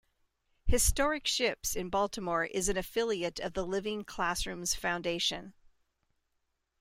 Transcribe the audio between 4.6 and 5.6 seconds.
Foundation.